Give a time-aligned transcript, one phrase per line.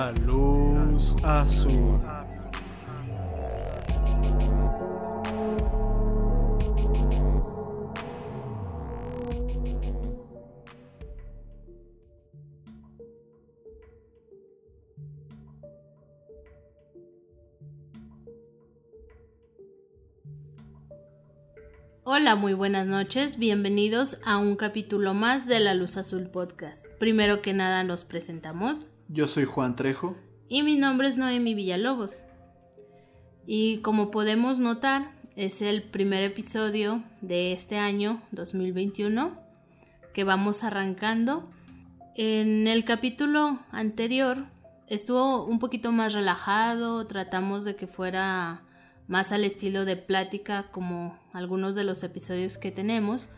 [0.00, 2.00] La luz azul.
[22.04, 26.86] Hola, muy buenas noches, bienvenidos a un capítulo más de La Luz Azul Podcast.
[26.98, 28.86] Primero que nada nos presentamos.
[29.12, 30.16] Yo soy Juan Trejo.
[30.48, 32.22] Y mi nombre es Noemi Villalobos.
[33.44, 39.34] Y como podemos notar, es el primer episodio de este año 2021
[40.14, 41.50] que vamos arrancando.
[42.14, 44.46] En el capítulo anterior
[44.86, 48.62] estuvo un poquito más relajado, tratamos de que fuera
[49.08, 53.28] más al estilo de plática como algunos de los episodios que tenemos.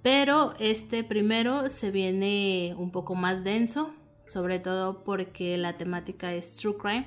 [0.00, 3.92] Pero este primero se viene un poco más denso,
[4.28, 7.06] sobre todo porque la temática es True Crime.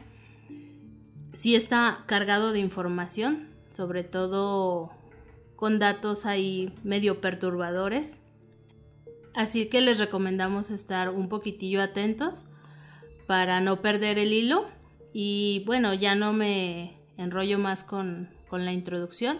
[1.33, 4.91] Sí está cargado de información, sobre todo
[5.55, 8.19] con datos ahí medio perturbadores.
[9.33, 12.43] Así que les recomendamos estar un poquitillo atentos
[13.27, 14.65] para no perder el hilo.
[15.13, 19.39] Y bueno, ya no me enrollo más con, la introducción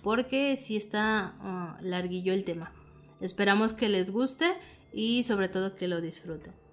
[0.00, 2.70] porque sí está ah, larguillo el tema.
[3.20, 4.46] Esperamos que les guste
[4.92, 6.63] y sobre todo que lo disfruten.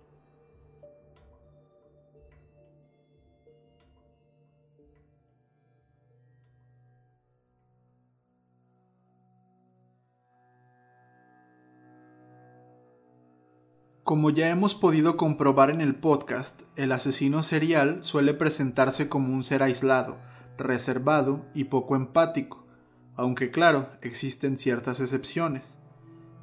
[14.11, 19.45] Como ya hemos podido comprobar en el podcast, el asesino serial suele presentarse como un
[19.45, 20.17] ser aislado,
[20.57, 22.67] reservado y poco empático,
[23.15, 25.77] aunque claro, existen ciertas excepciones.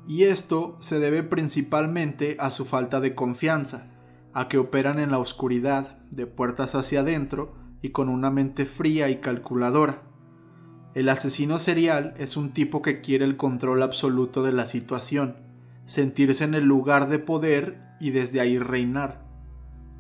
[0.06, 3.90] Y esto se debe principalmente a su falta de confianza,
[4.32, 9.10] a que operan en la oscuridad, de puertas hacia adentro y con una mente fría
[9.10, 10.04] y calculadora.
[10.94, 15.47] El asesino serial es un tipo que quiere el control absoluto de la situación,
[15.88, 19.24] sentirse en el lugar de poder y desde ahí reinar.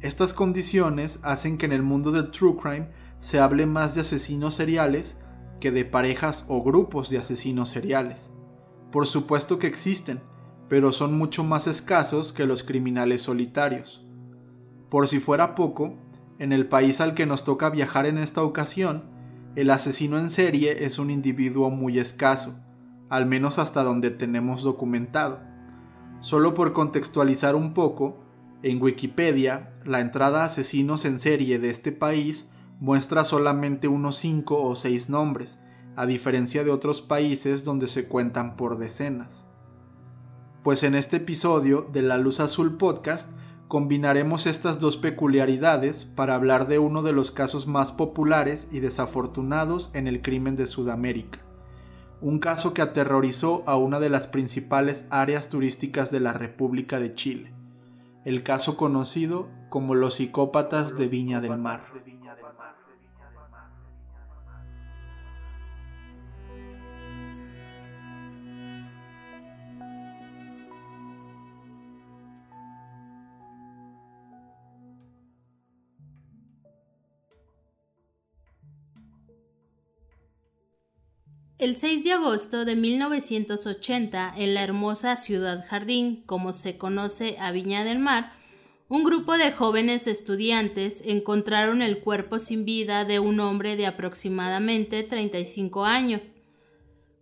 [0.02, 2.90] Estas condiciones hacen que en el mundo del true crime
[3.20, 5.18] se hable más de asesinos seriales
[5.60, 8.30] que de parejas o grupos de asesinos seriales.
[8.92, 10.20] Por supuesto que existen,
[10.68, 14.06] pero son mucho más escasos que los criminales solitarios.
[14.90, 15.94] Por si fuera poco,
[16.38, 19.04] en el país al que nos toca viajar en esta ocasión,
[19.56, 22.60] el asesino en serie es un individuo muy escaso,
[23.08, 25.47] al menos hasta donde tenemos documentado.
[26.20, 28.18] Solo por contextualizar un poco,
[28.62, 34.74] en Wikipedia, la entrada asesinos en serie de este país muestra solamente unos 5 o
[34.74, 35.60] 6 nombres,
[35.94, 39.46] a diferencia de otros países donde se cuentan por decenas.
[40.64, 43.30] Pues en este episodio de La Luz Azul Podcast
[43.68, 49.90] combinaremos estas dos peculiaridades para hablar de uno de los casos más populares y desafortunados
[49.94, 51.40] en el crimen de Sudamérica,
[52.20, 57.14] un caso que aterrorizó a una de las principales áreas turísticas de la República de
[57.14, 57.52] Chile,
[58.24, 61.84] el caso conocido como los psicópatas de Viña del Mar.
[81.58, 87.50] El 6 de agosto de 1980, en la hermosa ciudad Jardín, como se conoce a
[87.50, 88.30] Viña del Mar,
[88.88, 95.02] un grupo de jóvenes estudiantes encontraron el cuerpo sin vida de un hombre de aproximadamente
[95.02, 96.36] 35 años.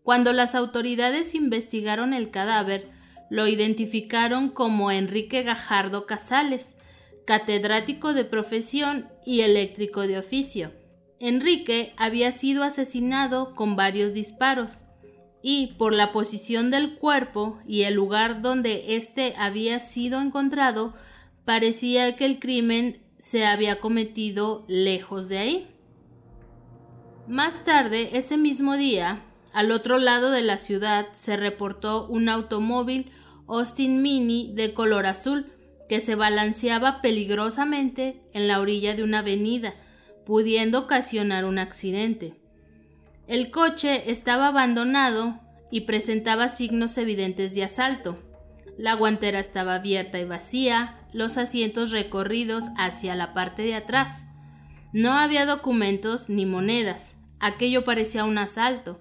[0.03, 2.91] Cuando las autoridades investigaron el cadáver,
[3.31, 6.77] lo identificaron como Enrique Gajardo Casales,
[7.25, 10.73] catedrático de profesión y eléctrico de oficio.
[11.19, 14.79] Enrique había sido asesinado con varios disparos
[15.43, 20.95] y por la posición del cuerpo y el lugar donde éste había sido encontrado,
[21.45, 25.71] parecía que el crimen se había cometido lejos de ahí.
[27.29, 29.23] Más tarde, ese mismo día,
[29.53, 33.11] al otro lado de la ciudad se reportó un automóvil
[33.49, 35.53] Austin Mini de color azul
[35.89, 39.75] que se balanceaba peligrosamente en la orilla de una avenida,
[40.27, 42.35] pudiendo ocasionar un accidente.
[43.29, 45.41] El coche estaba abandonado
[45.71, 48.19] y presentaba signos evidentes de asalto.
[48.77, 54.27] La guantera estaba abierta y vacía, los asientos recorridos hacia la parte de atrás.
[54.93, 57.15] No había documentos ni monedas.
[57.39, 59.01] Aquello parecía un asalto.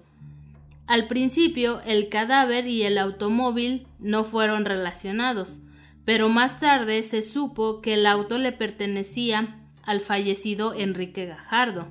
[0.86, 5.58] Al principio el cadáver y el automóvil no fueron relacionados,
[6.04, 11.88] pero más tarde se supo que el auto le pertenecía al fallecido Enrique Gajardo.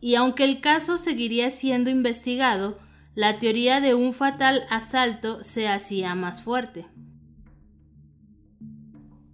[0.00, 2.78] Y aunque el caso seguiría siendo investigado,
[3.14, 6.86] la teoría de un fatal asalto se hacía más fuerte.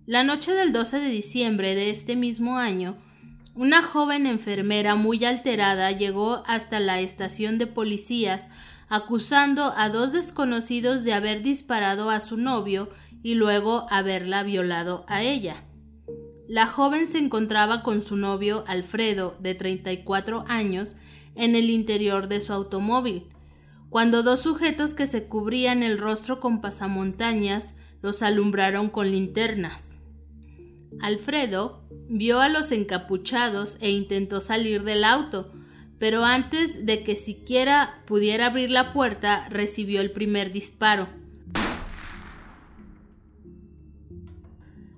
[0.07, 2.97] La noche del 12 de diciembre de este mismo año,
[3.55, 8.47] una joven enfermera muy alterada llegó hasta la estación de policías
[8.89, 12.91] acusando a dos desconocidos de haber disparado a su novio
[13.23, 15.65] y luego haberla violado a ella.
[16.53, 20.97] La joven se encontraba con su novio Alfredo, de 34 años,
[21.35, 23.25] en el interior de su automóvil,
[23.89, 29.97] cuando dos sujetos que se cubrían el rostro con pasamontañas los alumbraron con linternas.
[31.01, 35.55] Alfredo vio a los encapuchados e intentó salir del auto,
[35.99, 41.22] pero antes de que siquiera pudiera abrir la puerta recibió el primer disparo.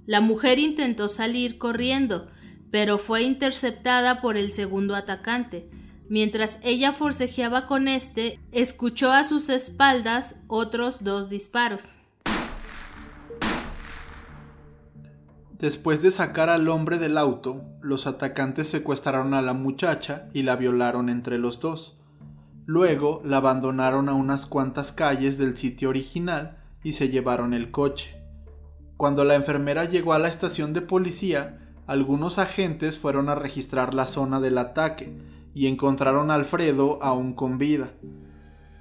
[0.06, 2.28] La mujer intentó salir corriendo,
[2.70, 5.70] pero fue interceptada por el segundo atacante.
[6.08, 11.96] Mientras ella forcejeaba con este, escuchó a sus espaldas otros dos disparos.
[15.58, 20.56] Después de sacar al hombre del auto, los atacantes secuestraron a la muchacha y la
[20.56, 21.96] violaron entre los dos.
[22.66, 28.23] Luego la abandonaron a unas cuantas calles del sitio original y se llevaron el coche.
[28.96, 34.06] Cuando la enfermera llegó a la estación de policía, algunos agentes fueron a registrar la
[34.06, 35.12] zona del ataque
[35.54, 37.92] y encontraron a Alfredo aún con vida.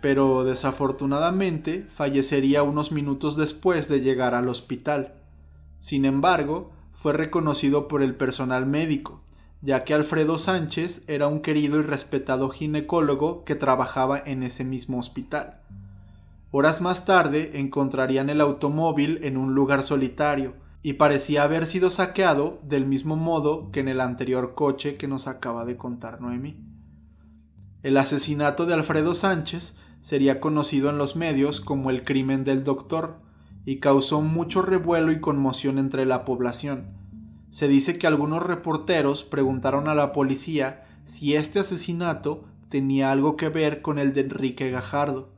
[0.01, 5.15] Pero desafortunadamente fallecería unos minutos después de llegar al hospital.
[5.79, 9.21] Sin embargo, fue reconocido por el personal médico,
[9.61, 14.99] ya que Alfredo Sánchez era un querido y respetado ginecólogo que trabajaba en ese mismo
[14.99, 15.61] hospital.
[16.55, 20.53] Horas más tarde encontrarían el automóvil en un lugar solitario,
[20.83, 25.25] y parecía haber sido saqueado del mismo modo que en el anterior coche que nos
[25.25, 26.63] acaba de contar Noemí.
[27.81, 33.17] El asesinato de Alfredo Sánchez sería conocido en los medios como el crimen del doctor,
[33.65, 36.85] y causó mucho revuelo y conmoción entre la población.
[37.49, 43.49] Se dice que algunos reporteros preguntaron a la policía si este asesinato tenía algo que
[43.49, 45.33] ver con el de Enrique Gajardo,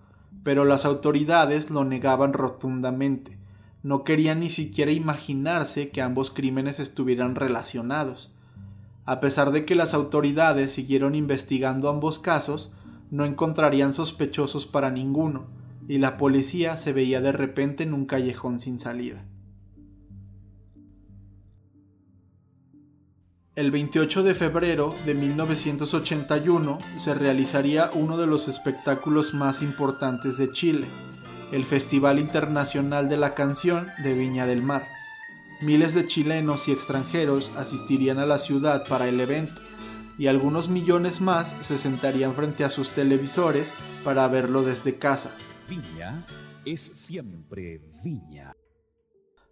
[0.45, 3.36] pero las autoridades lo negaban rotundamente.
[3.81, 8.31] No querían ni siquiera imaginarse que ambos crímenes estuvieran relacionados.
[9.06, 12.71] A pesar de que las autoridades siguieron investigando ambos casos,
[13.09, 15.47] no encontrarían sospechosos para ninguno,
[15.88, 19.25] y la policía se veía de repente en un callejón sin salida.
[23.56, 30.52] El 28 de febrero de 1981 se realizaría uno de los espectáculos más importantes de
[30.52, 30.88] Chile,
[31.54, 34.86] el Festival Internacional de la Canción de Viña del Mar.
[35.62, 39.62] Miles de chilenos y extranjeros asistirían a la ciudad para el evento,
[40.18, 45.33] y algunos millones más se sentarían frente a sus televisores para verlo desde casa.
[45.69, 46.28] Viña
[46.66, 48.54] es siempre Viña.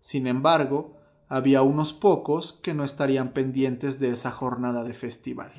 [0.01, 5.51] Sin embargo, había unos pocos que no estarían pendientes de esa jornada de festival.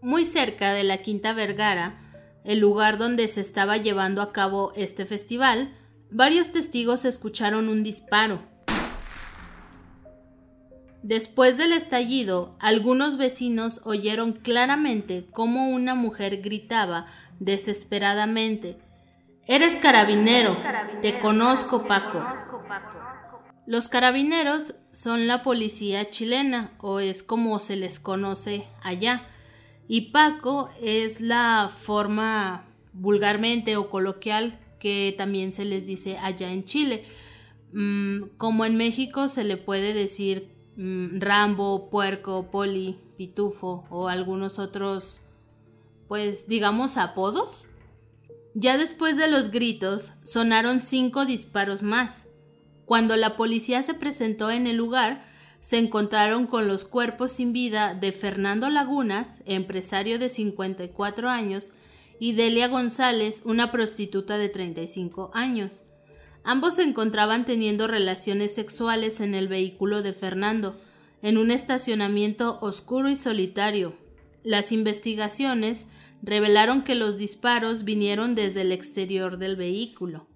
[0.00, 2.00] Muy cerca de la Quinta Vergara,
[2.44, 5.74] el lugar donde se estaba llevando a cabo este festival,
[6.10, 8.40] varios testigos escucharon un disparo.
[11.02, 17.06] Después del estallido, algunos vecinos oyeron claramente cómo una mujer gritaba
[17.38, 18.78] desesperadamente
[19.48, 20.54] Eres carabinero.
[21.00, 22.22] Te conozco, Paco.
[23.64, 29.22] Los carabineros son la policía chilena, o es como se les conoce allá.
[29.88, 36.64] Y Paco es la forma vulgarmente o coloquial que también se les dice allá en
[36.64, 37.04] Chile.
[37.72, 44.58] Mm, como en México se le puede decir mm, Rambo, puerco, poli, pitufo o algunos
[44.58, 45.22] otros,
[46.06, 47.67] pues digamos, apodos.
[48.60, 52.26] Ya después de los gritos, sonaron cinco disparos más.
[52.86, 55.24] Cuando la policía se presentó en el lugar,
[55.60, 61.70] se encontraron con los cuerpos sin vida de Fernando Lagunas, empresario de 54 años,
[62.18, 65.82] y Delia González, una prostituta de 35 años.
[66.42, 70.80] Ambos se encontraban teniendo relaciones sexuales en el vehículo de Fernando,
[71.22, 73.96] en un estacionamiento oscuro y solitario.
[74.42, 75.86] Las investigaciones
[76.22, 80.26] revelaron que los disparos vinieron desde el exterior del vehículo.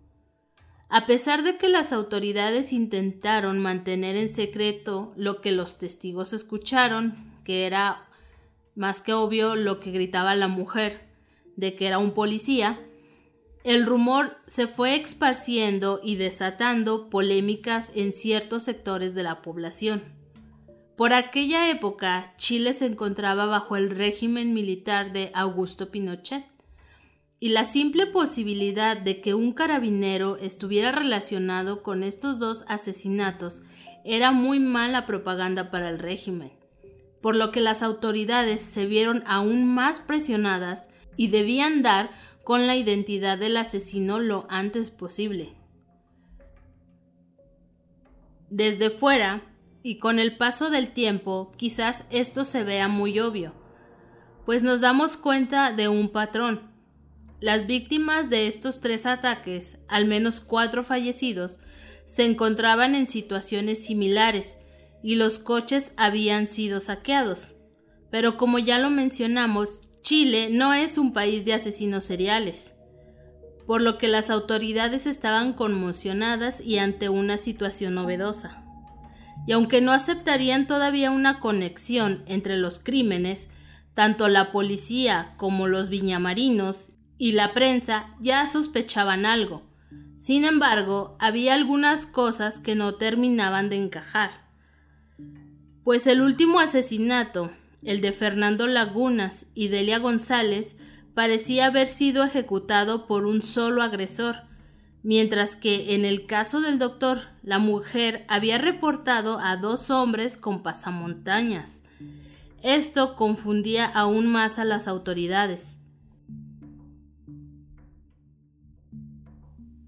[0.89, 7.33] A pesar de que las autoridades intentaron mantener en secreto lo que los testigos escucharon,
[7.45, 8.09] que era
[8.75, 11.09] más que obvio lo que gritaba la mujer,
[11.57, 12.79] de que era un policía,
[13.65, 20.03] el rumor se fue esparciendo y desatando polémicas en ciertos sectores de la población.
[21.02, 26.44] Por aquella época, Chile se encontraba bajo el régimen militar de Augusto Pinochet,
[27.40, 33.62] y la simple posibilidad de que un carabinero estuviera relacionado con estos dos asesinatos
[34.04, 36.52] era muy mala propaganda para el régimen,
[37.21, 42.11] por lo que las autoridades se vieron aún más presionadas y debían dar
[42.44, 45.52] con la identidad del asesino lo antes posible.
[48.50, 49.51] Desde fuera,
[49.83, 53.55] y con el paso del tiempo, quizás esto se vea muy obvio,
[54.47, 56.71] pues nos damos cuenta de un patrón.
[57.41, 61.59] Las víctimas de estos tres ataques, al menos cuatro fallecidos,
[62.07, 64.59] se encontraban en situaciones similares
[65.03, 67.55] y los coches habían sido saqueados.
[68.11, 72.75] Pero como ya lo mencionamos, Chile no es un país de asesinos seriales,
[73.67, 78.62] por lo que las autoridades estaban conmocionadas y ante una situación novedosa.
[79.47, 83.51] Y aunque no aceptarían todavía una conexión entre los crímenes,
[83.95, 89.63] tanto la policía como los viñamarinos y la prensa ya sospechaban algo.
[90.17, 94.31] Sin embargo, había algunas cosas que no terminaban de encajar.
[95.85, 97.51] Pues el último asesinato,
[97.83, 100.77] el de Fernando Lagunas y Delia González,
[101.15, 104.37] parecía haber sido ejecutado por un solo agresor,
[105.02, 110.62] mientras que en el caso del doctor, la mujer había reportado a dos hombres con
[110.62, 111.82] pasamontañas.
[112.62, 115.78] Esto confundía aún más a las autoridades.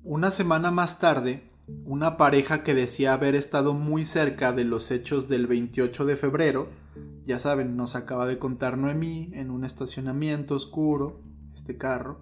[0.02, 1.48] Una semana más tarde,
[1.84, 6.68] una pareja que decía haber estado muy cerca de los hechos del 28 de febrero,
[7.24, 11.20] ya saben, nos acaba de contar Noemí en un estacionamiento oscuro,
[11.54, 12.20] este carro,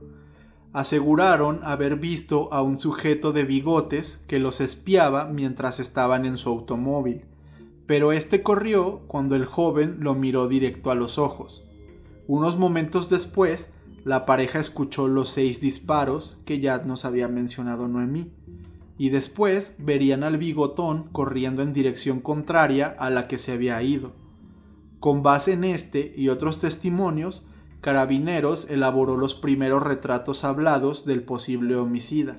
[0.72, 6.48] aseguraron haber visto a un sujeto de bigotes que los espiaba mientras estaban en su
[6.48, 7.26] automóvil,
[7.86, 11.68] pero este corrió cuando el joven lo miró directo a los ojos.
[12.26, 13.74] Unos momentos después,
[14.04, 18.32] la pareja escuchó los seis disparos que ya nos había mencionado Noemí,
[18.96, 24.12] y después verían al bigotón corriendo en dirección contraria a la que se había ido.
[25.00, 27.46] Con base en este y otros testimonios,
[27.82, 32.38] Carabineros elaboró los primeros retratos hablados del posible homicida.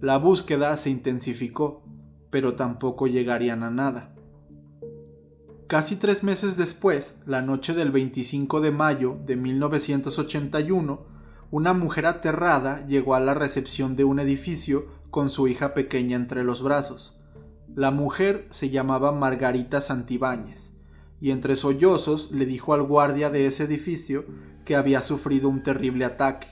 [0.00, 1.84] La búsqueda se intensificó,
[2.30, 4.14] pero tampoco llegarían a nada.
[5.66, 11.04] Casi tres meses después, la noche del 25 de mayo de 1981,
[11.50, 16.44] una mujer aterrada llegó a la recepción de un edificio con su hija pequeña entre
[16.44, 17.22] los brazos.
[17.74, 20.72] La mujer se llamaba Margarita Santibáñez,
[21.20, 24.24] y entre sollozos le dijo al guardia de ese edificio
[24.64, 26.48] que había sufrido un terrible ataque.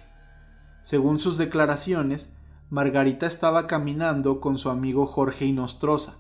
[0.83, 2.33] Según sus declaraciones,
[2.71, 6.17] Margarita estaba caminando con su amigo Jorge Inostroza,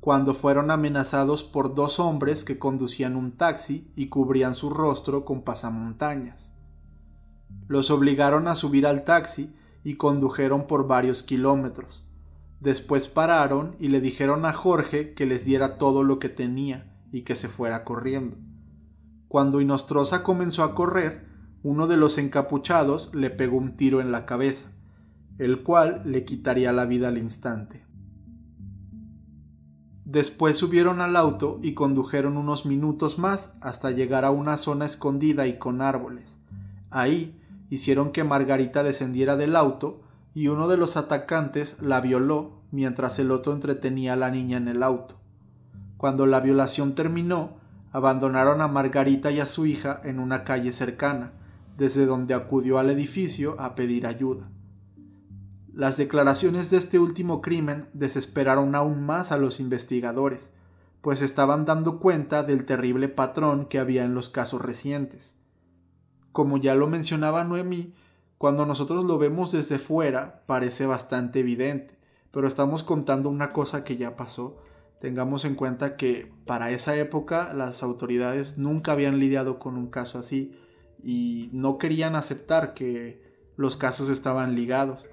[0.00, 5.42] cuando fueron amenazados por dos hombres que conducían un taxi y cubrían su rostro con
[5.42, 6.52] pasamontañas.
[7.66, 12.04] Los obligaron a subir al taxi y condujeron por varios kilómetros.
[12.60, 17.22] Después pararon y le dijeron a Jorge que les diera todo lo que tenía y
[17.22, 18.36] que se fuera corriendo.
[19.28, 21.25] Cuando Inostroza comenzó a correr,
[21.66, 24.70] uno de los encapuchados le pegó un tiro en la cabeza,
[25.36, 27.84] el cual le quitaría la vida al instante.
[30.04, 35.48] Después subieron al auto y condujeron unos minutos más hasta llegar a una zona escondida
[35.48, 36.38] y con árboles.
[36.90, 37.36] Ahí
[37.68, 40.02] hicieron que Margarita descendiera del auto
[40.36, 44.68] y uno de los atacantes la violó mientras el otro entretenía a la niña en
[44.68, 45.16] el auto.
[45.96, 47.56] Cuando la violación terminó,
[47.90, 51.32] abandonaron a Margarita y a su hija en una calle cercana,
[51.76, 54.50] desde donde acudió al edificio a pedir ayuda.
[55.72, 60.54] Las declaraciones de este último crimen desesperaron aún más a los investigadores,
[61.02, 65.38] pues estaban dando cuenta del terrible patrón que había en los casos recientes.
[66.32, 67.94] Como ya lo mencionaba Noemí,
[68.38, 71.96] cuando nosotros lo vemos desde fuera parece bastante evidente,
[72.30, 74.62] pero estamos contando una cosa que ya pasó
[75.00, 80.18] Tengamos en cuenta que para esa época las autoridades nunca habían lidiado con un caso
[80.18, 80.58] así
[81.02, 83.22] y no querían aceptar que
[83.56, 85.06] los casos estaban ligados.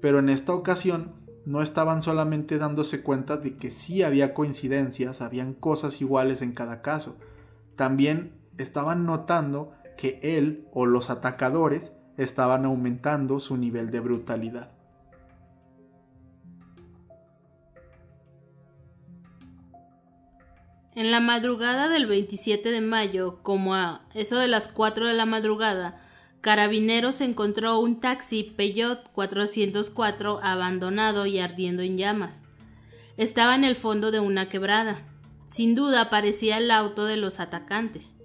[0.00, 1.12] Pero en esta ocasión
[1.44, 6.82] no estaban solamente dándose cuenta de que sí había coincidencias, habían cosas iguales en cada
[6.82, 7.16] caso.
[7.76, 14.72] También estaban notando que él o los atacadores estaban aumentando su nivel de brutalidad.
[20.94, 25.24] En la madrugada del 27 de mayo, como a eso de las 4 de la
[25.24, 25.98] madrugada,
[26.42, 32.42] Carabineros encontró un taxi Peugeot 404 abandonado y ardiendo en llamas.
[33.16, 35.06] Estaba en el fondo de una quebrada.
[35.46, 38.16] Sin duda parecía el auto de los atacantes.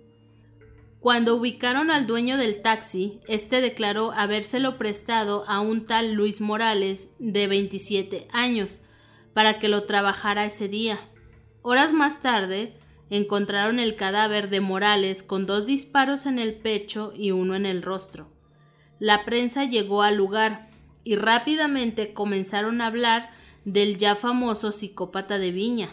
[0.99, 7.11] Cuando ubicaron al dueño del taxi, este declaró habérselo prestado a un tal Luis Morales
[7.19, 8.81] de 27 años
[9.33, 10.99] para que lo trabajara ese día.
[11.69, 12.71] Horas más tarde,
[13.09, 17.81] encontraron el cadáver de Morales con dos disparos en el pecho y uno en el
[17.81, 18.29] rostro.
[18.99, 20.69] La prensa llegó al lugar
[21.03, 23.31] y rápidamente comenzaron a hablar
[23.65, 25.89] del ya famoso psicópata de Viña.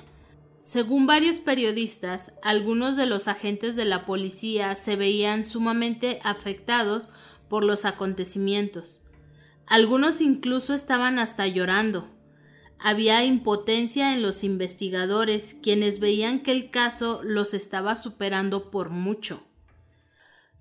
[0.60, 7.08] Según varios periodistas, algunos de los agentes de la policía se veían sumamente afectados
[7.48, 9.00] por los acontecimientos.
[9.66, 12.13] Algunos incluso estaban hasta llorando.
[12.78, 19.42] Había impotencia en los investigadores, quienes veían que el caso los estaba superando por mucho.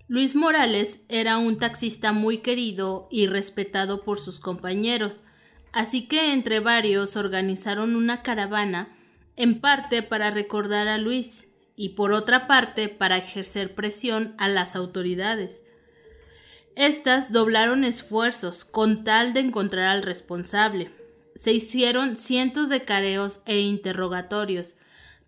[0.08, 5.22] Luis Morales era un taxista muy querido y respetado por sus compañeros,
[5.72, 8.96] así que entre varios organizaron una caravana,
[9.36, 14.76] en parte para recordar a Luis y por otra parte para ejercer presión a las
[14.76, 15.64] autoridades.
[16.76, 21.03] Estas doblaron esfuerzos con tal de encontrar al responsable
[21.36, 24.76] se hicieron cientos de careos e interrogatorios,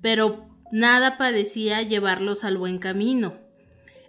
[0.01, 3.35] pero nada parecía llevarlos al buen camino.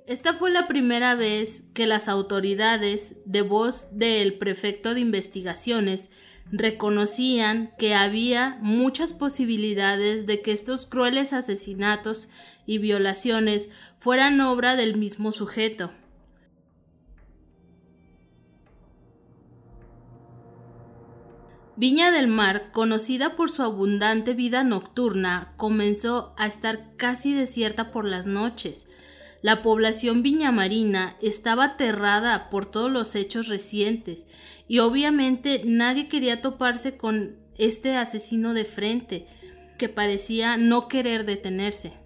[0.07, 6.11] Esta fue la primera vez que las autoridades, de voz del prefecto de investigaciones,
[6.51, 12.29] reconocían que había muchas posibilidades de que estos crueles asesinatos
[12.67, 15.91] y violaciones fueran obra del mismo sujeto.
[21.79, 28.07] Viña del Mar, conocida por su abundante vida nocturna, comenzó a estar casi desierta por
[28.07, 28.87] las noches.
[29.43, 34.27] La población viñamarina estaba aterrada por todos los hechos recientes
[34.67, 39.27] y obviamente nadie quería toparse con este asesino de frente,
[39.77, 42.06] que parecía no querer detenerse.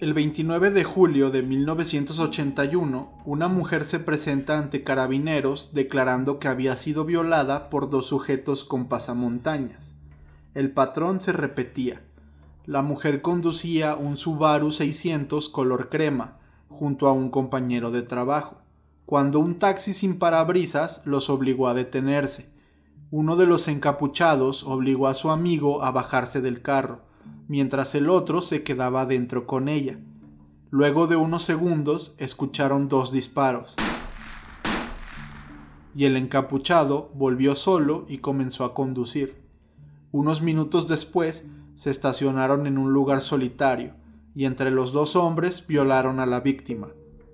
[0.00, 6.76] El 29 de julio de 1981, una mujer se presenta ante carabineros declarando que había
[6.76, 9.94] sido violada por dos sujetos con pasamontañas.
[10.52, 12.02] El patrón se repetía.
[12.66, 18.56] La mujer conducía un Subaru 600 color crema, junto a un compañero de trabajo,
[19.06, 22.50] cuando un taxi sin parabrisas los obligó a detenerse.
[23.12, 27.13] Uno de los encapuchados obligó a su amigo a bajarse del carro
[27.48, 29.98] mientras el otro se quedaba dentro con ella.
[30.70, 33.74] Luego de unos segundos escucharon dos disparos.
[35.94, 39.42] Y el encapuchado volvió solo y comenzó a conducir.
[40.10, 41.44] Unos minutos después
[41.76, 43.94] se estacionaron en un lugar solitario
[44.34, 46.88] y entre los dos hombres violaron a la víctima.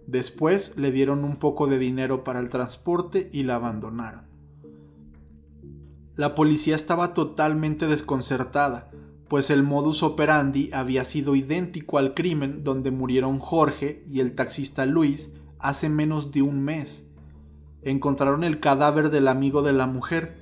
[0.06, 4.22] Después le dieron un poco de dinero para el transporte y la abandonaron.
[6.16, 8.90] La policía estaba totalmente desconcertada,
[9.30, 14.86] pues el modus operandi había sido idéntico al crimen donde murieron Jorge y el taxista
[14.86, 17.08] Luis hace menos de un mes.
[17.82, 20.36] Encontraron el cadáver del amigo de la mujer,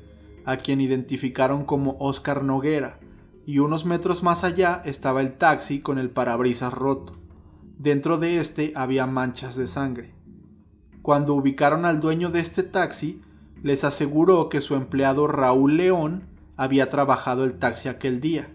[0.47, 2.99] a quien identificaron como Oscar Noguera,
[3.45, 7.13] y unos metros más allá estaba el taxi con el parabrisas roto.
[7.77, 10.15] Dentro de este había manchas de sangre.
[11.03, 13.21] Cuando ubicaron al dueño de este taxi,
[13.63, 18.49] les aseguró que su empleado Raúl León había trabajado el taxi aquel día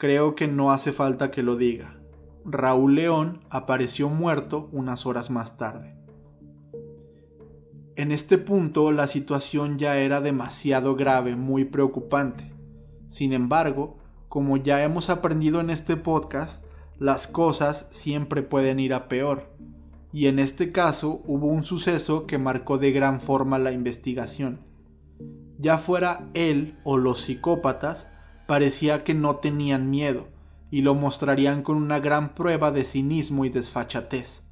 [0.00, 2.00] Creo que no hace falta que lo diga.
[2.46, 5.94] Raúl León apareció muerto unas horas más tarde.
[7.96, 12.50] En este punto la situación ya era demasiado grave, muy preocupante.
[13.10, 13.98] Sin embargo,
[14.30, 16.64] como ya hemos aprendido en este podcast,
[16.98, 19.54] las cosas siempre pueden ir a peor.
[20.14, 24.60] Y en este caso hubo un suceso que marcó de gran forma la investigación.
[25.58, 28.09] Ya fuera él o los psicópatas,
[28.50, 30.26] parecía que no tenían miedo,
[30.72, 34.42] y lo mostrarían con una gran prueba de cinismo y desfachatez.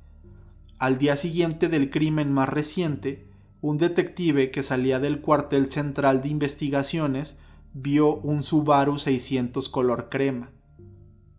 [0.79, 3.27] Al día siguiente del crimen más reciente,
[3.61, 7.41] un detective que salía del cuartel central de investigaciones
[7.75, 10.53] vio un Subaru 600 color crema.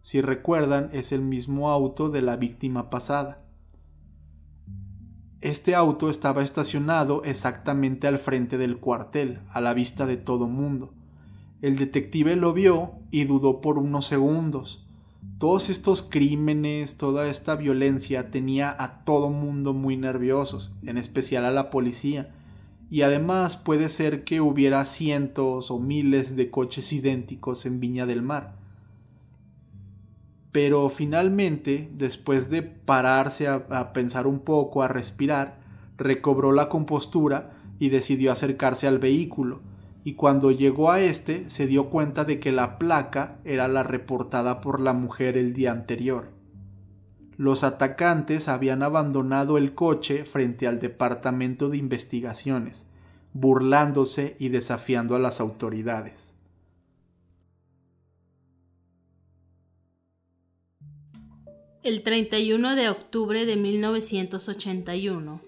[0.02, 3.42] Si recuerdan, es el mismo auto de la víctima pasada.
[5.40, 10.99] Este auto estaba estacionado exactamente al frente del cuartel, a la vista de todo mundo.
[11.62, 14.86] El detective lo vio y dudó por unos segundos.
[15.40, 21.52] Todos estos crímenes, toda esta violencia tenía a todo mundo muy nerviosos, en especial a
[21.52, 22.34] la policía.
[22.90, 28.22] Y además puede ser que hubiera cientos o miles de coches idénticos en Viña del
[28.22, 28.56] Mar.
[30.52, 35.60] pero finalmente, después de pararse a, pensar un poco, a respirar,
[35.96, 39.62] recobró la compostura y decidió acercarse al vehículo,
[40.04, 44.62] y cuando llegó a este se dio cuenta de que la placa era la reportada
[44.62, 46.30] por la mujer el día anterior.
[47.38, 52.86] Los atacantes habían abandonado el coche frente al departamento de investigaciones,
[53.34, 56.36] burlándose y desafiando a las autoridades.
[61.82, 65.42] El 31 de octubre de 1981,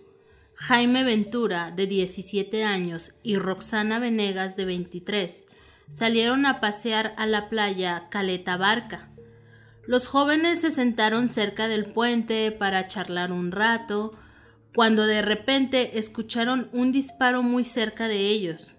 [0.64, 5.48] Jaime Ventura, de 17 años, y Roxana Venegas, de 23,
[5.90, 9.10] salieron a pasear a la playa Caleta Barca.
[9.88, 14.14] Los jóvenes se sentaron cerca del puente para charlar un rato,
[14.76, 18.76] cuando de repente escucharon un disparo muy cerca de ellos.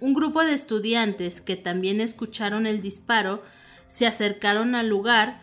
[0.00, 3.42] Un grupo de estudiantes que también escucharon el disparo
[3.88, 5.38] se acercaron al lugar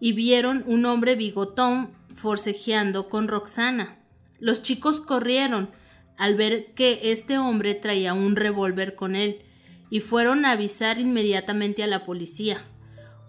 [0.00, 3.99] y vieron un hombre bigotón forcejeando con Roxana.
[4.40, 5.70] Los chicos corrieron
[6.16, 9.42] al ver que este hombre traía un revólver con él
[9.90, 12.58] y fueron a avisar inmediatamente a la policía.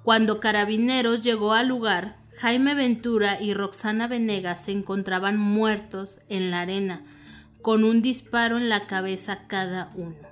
[0.03, 6.61] Cuando Carabineros llegó al lugar, Jaime Ventura y Roxana Venegas se encontraban muertos en la
[6.61, 7.05] arena,
[7.61, 10.31] con un disparo en la cabeza cada uno.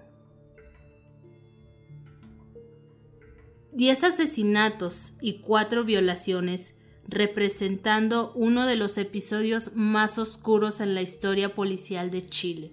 [3.71, 6.78] Diez asesinatos y cuatro violaciones,
[7.09, 12.71] representando uno de los episodios más oscuros en la historia policial de Chile.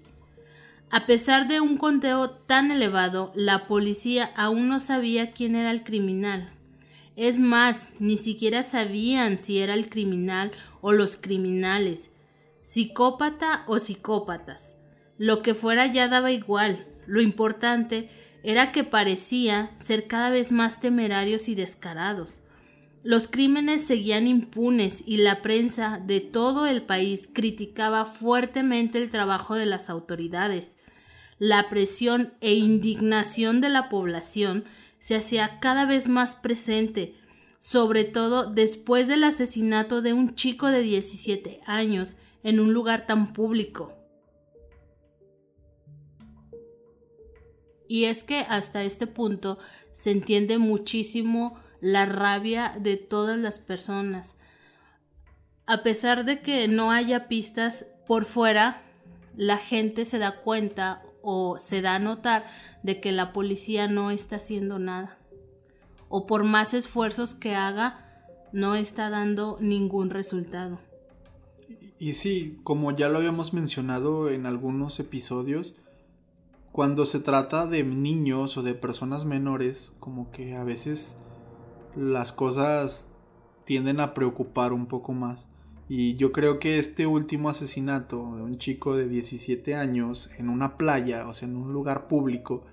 [0.90, 5.82] A pesar de un conteo tan elevado, la policía aún no sabía quién era el
[5.82, 6.52] criminal.
[7.16, 12.10] Es más, ni siquiera sabían si era el criminal o los criminales,
[12.62, 14.74] psicópata o psicópatas.
[15.18, 16.86] Lo que fuera ya daba igual.
[17.06, 18.10] Lo importante
[18.42, 22.40] era que parecía ser cada vez más temerarios y descarados.
[23.06, 29.54] Los crímenes seguían impunes y la prensa de todo el país criticaba fuertemente el trabajo
[29.54, 30.76] de las autoridades.
[31.38, 34.64] La presión e indignación de la población
[34.98, 37.14] se hacía cada vez más presente,
[37.60, 43.32] sobre todo después del asesinato de un chico de 17 años en un lugar tan
[43.32, 43.92] público.
[47.86, 49.60] Y es que hasta este punto
[49.92, 54.36] se entiende muchísimo la rabia de todas las personas.
[55.66, 58.82] A pesar de que no haya pistas por fuera,
[59.36, 62.44] la gente se da cuenta o se da a notar
[62.82, 65.18] de que la policía no está haciendo nada.
[66.08, 68.06] O por más esfuerzos que haga,
[68.52, 70.78] no está dando ningún resultado.
[71.98, 75.74] Y sí, como ya lo habíamos mencionado en algunos episodios,
[76.70, 81.16] cuando se trata de niños o de personas menores, como que a veces
[81.96, 83.08] las cosas
[83.64, 85.48] tienden a preocupar un poco más.
[85.88, 90.76] Y yo creo que este último asesinato de un chico de 17 años en una
[90.76, 92.64] playa, o sea, en un lugar público,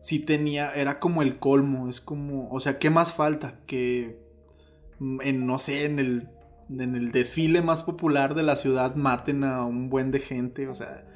[0.00, 3.60] sí tenía, era como el colmo, es como, o sea, ¿qué más falta?
[3.66, 4.20] Que
[5.00, 6.28] en, no sé, en el,
[6.70, 10.74] en el desfile más popular de la ciudad maten a un buen de gente, o
[10.74, 11.06] sea,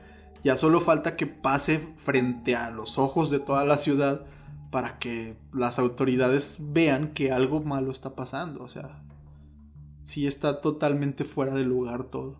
[0.44, 4.24] ya solo falta que pase frente a los ojos de toda la ciudad
[4.70, 8.62] para que las autoridades vean que algo malo está pasando.
[8.62, 9.02] O sea,
[10.04, 12.36] sí está totalmente fuera de lugar todo.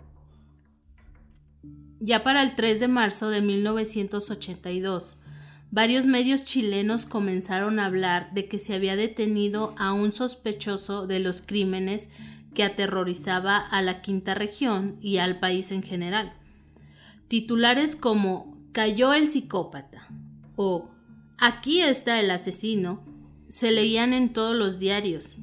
[1.99, 5.19] Ya para el 3 de marzo de 1982,
[5.71, 11.21] varios medios chilenos comenzaron a hablar de que se había detenido a un sospechoso de
[11.21, 12.11] los crímenes
[12.55, 16.33] que aterrorizaba a la quinta región y al país en general.
[17.29, 20.07] Titulares como Cayó el psicópata
[20.55, 20.91] o
[21.43, 23.03] Aquí está el asesino
[23.49, 25.37] se leían en todos los diarios.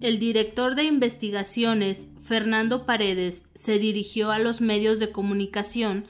[0.00, 6.06] El director de investigaciones, Fernando Paredes, se dirigió a los medios de comunicación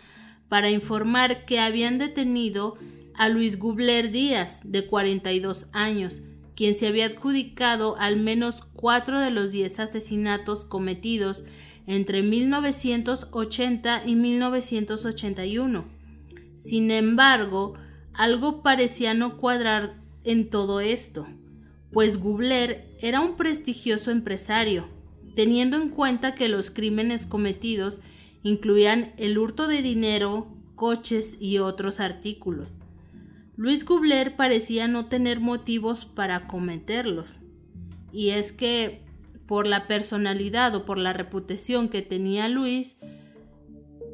[0.48, 2.78] para informar que habían detenido
[3.16, 6.22] a Luis Gubler Díaz, de 42 años,
[6.54, 11.44] quien se había adjudicado al menos cuatro de los diez asesinatos cometidos
[11.88, 15.85] entre 1980 y 1981.
[16.54, 17.74] Sin embargo,
[18.14, 21.27] algo parecía no cuadrar en todo esto,
[21.92, 24.88] pues Gubler era un prestigioso empresario,
[25.35, 28.00] teniendo en cuenta que los crímenes cometidos
[28.42, 32.72] incluían el hurto de dinero, coches y otros artículos.
[33.57, 37.37] Luis Gubler parecía no tener motivos para cometerlos.
[38.12, 39.03] Y es que
[39.46, 42.96] por la personalidad o por la reputación que tenía Luis,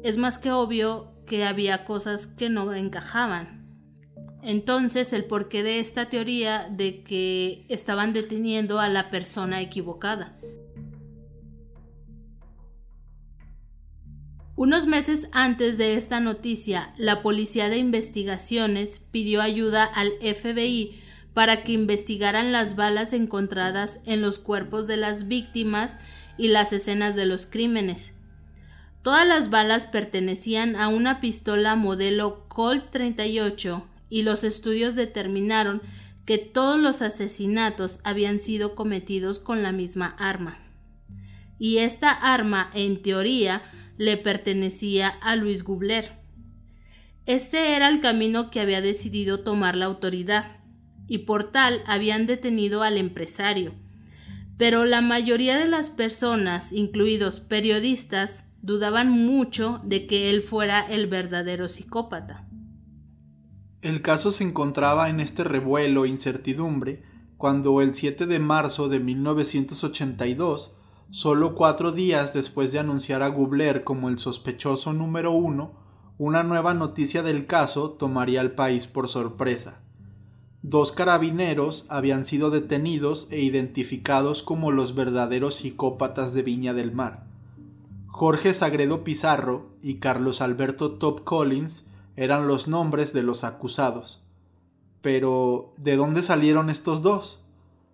[0.03, 3.60] es más que obvio que había cosas que no encajaban.
[4.43, 10.37] Entonces, el porqué de esta teoría de que estaban deteniendo a la persona equivocada.
[14.55, 20.99] Unos meses antes de esta noticia, la Policía de Investigaciones pidió ayuda al FBI
[21.33, 25.97] para que investigaran las balas encontradas en los cuerpos de las víctimas
[26.37, 28.13] y las escenas de los crímenes.
[29.01, 35.81] Todas las balas pertenecían a una pistola modelo Colt 38 y los estudios determinaron
[36.25, 40.59] que todos los asesinatos habían sido cometidos con la misma arma.
[41.57, 43.63] Y esta arma, en teoría,
[43.97, 46.19] le pertenecía a Luis Gubler.
[47.25, 50.57] Este era el camino que había decidido tomar la autoridad,
[51.07, 53.73] y por tal habían detenido al empresario.
[54.57, 61.07] Pero la mayoría de las personas, incluidos periodistas, dudaban mucho de que él fuera el
[61.07, 62.47] verdadero psicópata.
[63.81, 67.01] El caso se encontraba en este revuelo e incertidumbre
[67.37, 70.77] cuando el 7 de marzo de 1982,
[71.09, 75.73] solo cuatro días después de anunciar a Gubler como el sospechoso número uno,
[76.19, 79.81] una nueva noticia del caso tomaría al país por sorpresa.
[80.61, 87.25] Dos carabineros habían sido detenidos e identificados como los verdaderos psicópatas de Viña del Mar.
[88.05, 91.87] Jorge Sagredo Pizarro y Carlos Alberto Top Collins
[92.21, 94.23] eran los nombres de los acusados.
[95.01, 97.43] Pero, ¿de dónde salieron estos dos?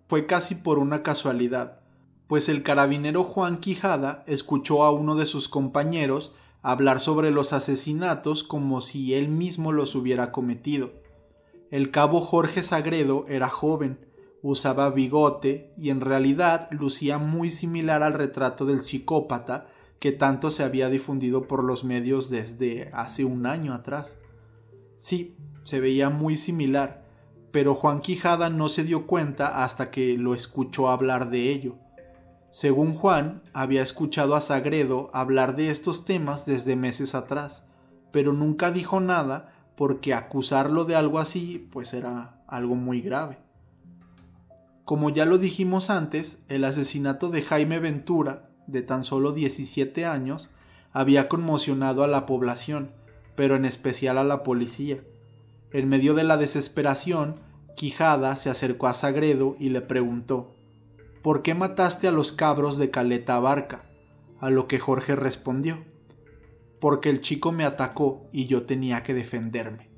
[0.06, 1.80] Fue casi por una casualidad,
[2.26, 8.44] pues el carabinero Juan Quijada escuchó a uno de sus compañeros hablar sobre los asesinatos
[8.44, 10.92] como si él mismo los hubiera cometido.
[11.70, 13.98] El cabo Jorge Sagredo era joven,
[14.42, 20.62] usaba bigote y en realidad lucía muy similar al retrato del psicópata que tanto se
[20.62, 24.18] había difundido por los medios desde hace un año atrás.
[24.96, 27.04] Sí, se veía muy similar,
[27.50, 31.76] pero Juan Quijada no se dio cuenta hasta que lo escuchó hablar de ello.
[32.50, 37.66] Según Juan, había escuchado a Sagredo hablar de estos temas desde meses atrás,
[38.12, 43.38] pero nunca dijo nada porque acusarlo de algo así pues era algo muy grave.
[44.84, 50.50] Como ya lo dijimos antes, el asesinato de Jaime Ventura de tan solo 17 años,
[50.92, 52.92] había conmocionado a la población,
[53.34, 54.98] pero en especial a la policía.
[55.72, 57.40] En medio de la desesperación,
[57.74, 60.54] Quijada se acercó a Sagredo y le preguntó
[61.22, 63.84] ¿Por qué mataste a los cabros de Caleta Barca?
[64.40, 65.84] A lo que Jorge respondió
[66.80, 69.90] Porque el chico me atacó y yo tenía que defenderme.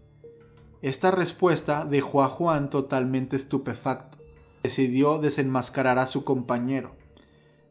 [0.82, 4.18] Esta respuesta dejó a Juan totalmente estupefacto.
[4.62, 6.99] Decidió desenmascarar a su compañero.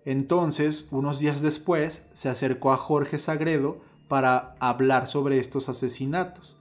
[0.06, 6.60] Entonces, unos días después, se acercó a Jorge Sagredo para hablar sobre estos asesinatos,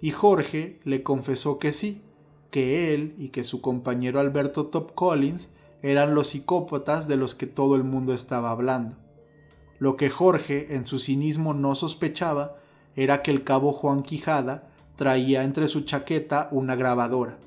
[0.00, 2.02] y Jorge le confesó que sí,
[2.50, 5.50] que él y que su compañero Alberto Top Collins
[5.82, 8.96] eran los psicópatas de los que todo el mundo estaba hablando.
[9.78, 12.56] Lo que Jorge, en su cinismo, no sospechaba
[12.96, 17.38] era que el cabo Juan Quijada traía entre su chaqueta una grabadora,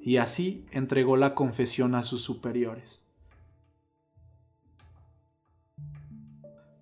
[0.00, 3.09] y así entregó la confesión a sus superiores.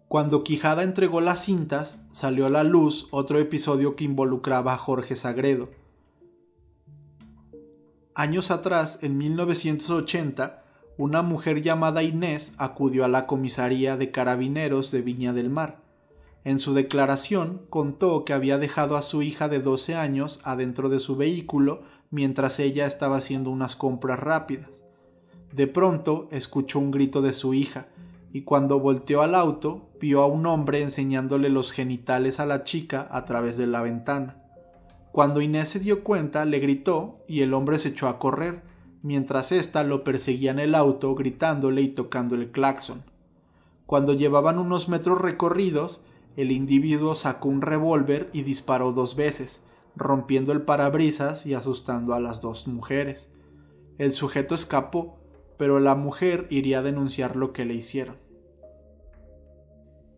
[0.08, 5.16] Cuando Quijada entregó las cintas, salió a la luz otro episodio que involucraba a Jorge
[5.16, 5.68] Sagredo.
[8.14, 10.64] Años atrás, en 1980,
[10.96, 15.82] una mujer llamada Inés acudió a la comisaría de carabineros de Viña del Mar.
[16.42, 21.00] En su declaración contó que había dejado a su hija de 12 años adentro de
[21.00, 24.84] su vehículo mientras ella estaba haciendo unas compras rápidas.
[25.52, 27.88] De pronto escuchó un grito de su hija,
[28.32, 33.08] y cuando volteó al auto vio a un hombre enseñándole los genitales a la chica
[33.10, 34.42] a través de la ventana.
[35.12, 38.62] Cuando Inés se dio cuenta, le gritó y el hombre se echó a correr,
[39.02, 43.02] mientras ésta lo perseguía en el auto gritándole y tocando el claxon.
[43.86, 46.04] Cuando llevaban unos metros recorridos,
[46.36, 49.64] el individuo sacó un revólver y disparó dos veces,
[49.96, 53.28] rompiendo el parabrisas y asustando a las dos mujeres.
[53.96, 55.17] El sujeto escapó,
[55.58, 58.16] pero la mujer iría a denunciar lo que le hicieron.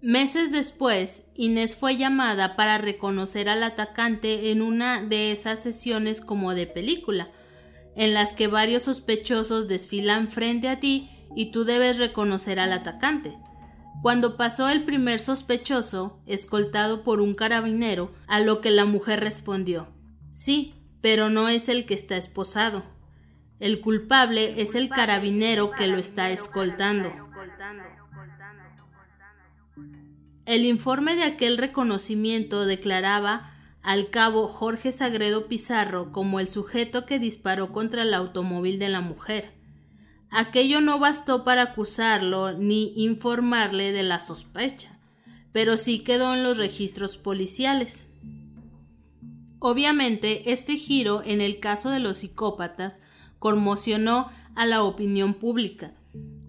[0.03, 6.55] Meses después, Inés fue llamada para reconocer al atacante en una de esas sesiones como
[6.55, 7.31] de película,
[7.97, 13.37] en las que varios sospechosos desfilan frente a ti y tú debes reconocer al atacante.
[14.03, 19.89] Cuando pasó el primer sospechoso, escoltado por un carabinero, a lo que la mujer respondió,
[20.31, 22.85] Sí, pero no es el que está esposado.
[23.61, 27.13] El culpable es el carabinero que lo está escoltando.
[30.47, 37.19] El informe de aquel reconocimiento declaraba al cabo Jorge Sagredo Pizarro como el sujeto que
[37.19, 39.53] disparó contra el automóvil de la mujer.
[40.31, 44.99] Aquello no bastó para acusarlo ni informarle de la sospecha,
[45.53, 48.07] pero sí quedó en los registros policiales.
[49.59, 53.01] Obviamente, este giro en el caso de los psicópatas
[53.41, 55.93] conmocionó a la opinión pública,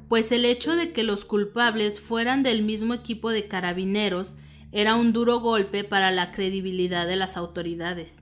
[0.08, 4.36] pues el hecho de que los culpables fueran del mismo equipo de carabineros
[4.72, 8.22] era un duro golpe para la credibilidad de las autoridades.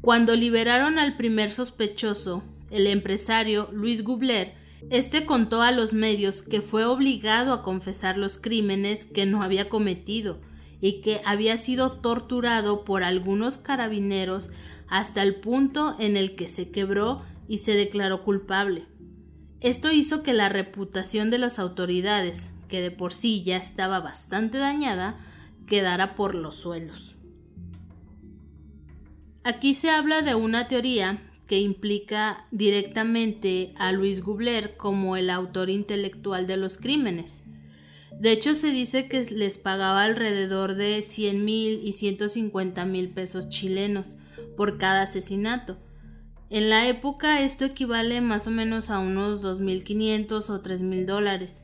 [0.00, 4.54] Cuando liberaron al primer sospechoso, el empresario Luis Gubler,
[4.88, 9.68] este contó a los medios que fue obligado a confesar los crímenes que no había
[9.68, 10.38] cometido
[10.80, 14.48] y que había sido torturado por algunos carabineros
[14.88, 18.86] hasta el punto en el que se quebró y se declaró culpable.
[19.60, 24.58] Esto hizo que la reputación de las autoridades, que de por sí ya estaba bastante
[24.58, 25.18] dañada,
[25.66, 27.16] quedara por los suelos.
[29.42, 35.70] Aquí se habla de una teoría que implica directamente a Luis Gubler como el autor
[35.70, 37.42] intelectual de los crímenes.
[38.12, 43.48] De hecho, se dice que les pagaba alrededor de 100 mil y 150 mil pesos
[43.48, 44.18] chilenos
[44.56, 45.78] por cada asesinato.
[46.50, 51.62] En la época esto equivale más o menos a unos 2.500 o 3.000 dólares.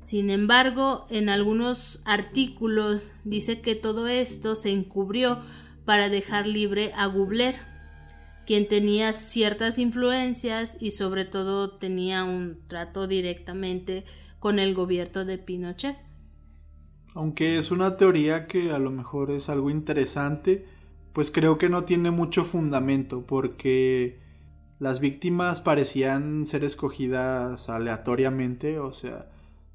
[0.00, 5.40] Sin embargo, en algunos artículos dice que todo esto se encubrió
[5.84, 7.56] para dejar libre a Gubler,
[8.46, 14.04] quien tenía ciertas influencias y sobre todo tenía un trato directamente
[14.38, 15.96] con el gobierno de Pinochet.
[17.14, 20.64] Aunque es una teoría que a lo mejor es algo interesante,
[21.12, 24.20] pues creo que no tiene mucho fundamento porque
[24.78, 29.28] las víctimas parecían ser escogidas aleatoriamente, o sea,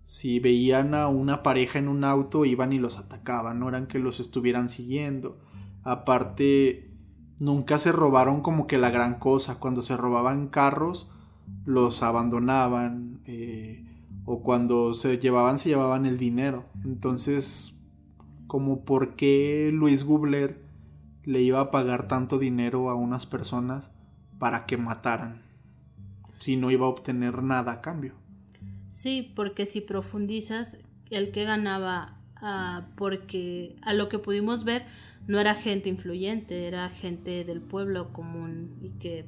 [0.05, 3.99] si veían a una pareja en un auto iban y los atacaban, no eran que
[3.99, 5.37] los estuvieran siguiendo.
[5.83, 6.91] Aparte,
[7.39, 9.59] nunca se robaron como que la gran cosa.
[9.59, 11.09] Cuando se robaban carros,
[11.65, 13.19] los abandonaban.
[13.25, 13.85] Eh,
[14.25, 16.65] o cuando se llevaban, se llevaban el dinero.
[16.83, 17.75] Entonces,
[18.47, 20.66] como por qué Luis Gubler
[21.27, 23.91] le iba a pagar tanto dinero a unas personas
[24.39, 25.41] para que mataran,
[26.39, 28.13] si no iba a obtener nada a cambio.
[28.91, 30.77] Sí, porque si profundizas,
[31.09, 34.85] el que ganaba, ah, porque a lo que pudimos ver,
[35.27, 39.25] no era gente influyente, era gente del pueblo común y que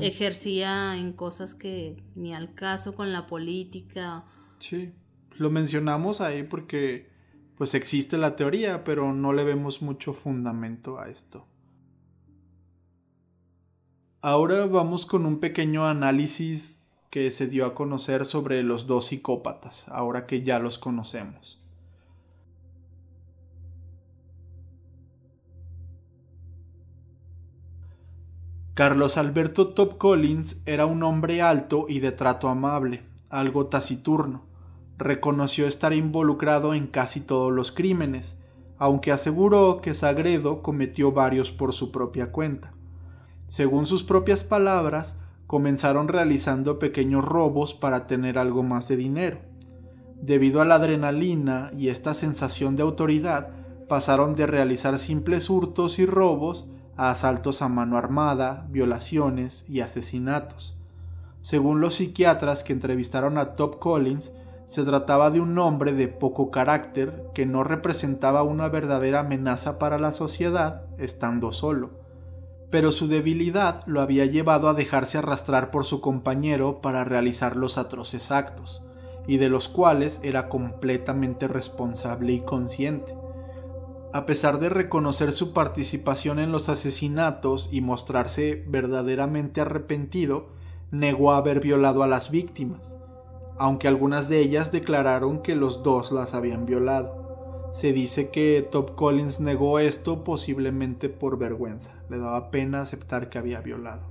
[0.00, 4.24] ejercía en cosas que ni al caso con la política.
[4.58, 4.94] Sí,
[5.36, 7.09] lo mencionamos ahí porque
[7.60, 11.46] pues existe la teoría, pero no le vemos mucho fundamento a esto.
[14.22, 19.90] Ahora vamos con un pequeño análisis que se dio a conocer sobre los dos psicópatas,
[19.90, 21.62] ahora que ya los conocemos.
[28.72, 34.49] Carlos Alberto Top Collins era un hombre alto y de trato amable, algo taciturno.
[35.00, 38.36] Reconoció estar involucrado en casi todos los crímenes,
[38.76, 42.74] aunque aseguró que Sagredo cometió varios por su propia cuenta.
[43.46, 49.38] Según sus propias palabras, comenzaron realizando pequeños robos para tener algo más de dinero.
[50.20, 53.48] Debido a la adrenalina y esta sensación de autoridad,
[53.88, 60.76] pasaron de realizar simples hurtos y robos a asaltos a mano armada, violaciones y asesinatos.
[61.40, 64.34] Según los psiquiatras que entrevistaron a Top Collins,
[64.70, 69.98] se trataba de un hombre de poco carácter que no representaba una verdadera amenaza para
[69.98, 72.00] la sociedad estando solo
[72.70, 77.76] pero su debilidad lo había llevado a dejarse arrastrar por su compañero para realizar los
[77.76, 78.84] atroces actos,
[79.26, 83.14] y de los cuales era completamente responsable y consciente.
[84.12, 90.48] A pesar de reconocer su participación en los asesinatos y mostrarse verdaderamente arrepentido,
[90.90, 92.96] negó haber violado a las víctimas,
[93.60, 97.68] aunque algunas de ellas declararon que los dos las habían violado.
[97.74, 103.36] Se dice que Top Collins negó esto posiblemente por vergüenza, le daba pena aceptar que
[103.36, 104.10] había violado.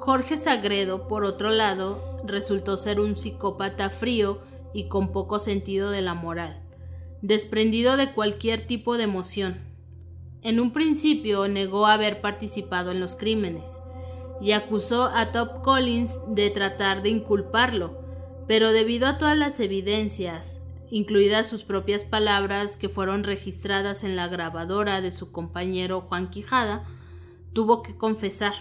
[0.00, 4.40] Jorge Sagredo, por otro lado, resultó ser un psicópata frío
[4.74, 6.62] y con poco sentido de la moral,
[7.22, 9.69] desprendido de cualquier tipo de emoción.
[10.42, 13.80] En un principio negó haber participado en los crímenes,
[14.40, 18.00] y acusó a Top Collins de tratar de inculparlo,
[18.48, 20.60] pero debido a todas las evidencias,
[20.90, 26.84] incluidas sus propias palabras que fueron registradas en la grabadora de su compañero Juan Quijada,
[27.52, 28.54] tuvo que confesar.